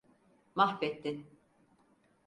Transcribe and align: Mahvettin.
Mahvettin. 0.55 1.17